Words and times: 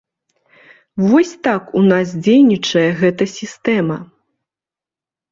Вось 1.09 1.33
так 1.47 1.63
у 1.81 1.83
нас 1.91 2.07
дзейнічае 2.27 2.85
гэта 3.01 3.27
сістэма. 3.33 3.97